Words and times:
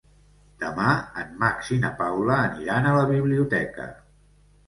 Demà 0.61 0.93
en 1.23 1.35
Max 1.43 1.69
i 1.75 1.75
na 1.83 1.91
Paula 2.01 2.37
aniran 2.47 2.87
a 2.87 2.93
la 2.97 3.05
biblioteca. 3.13 3.85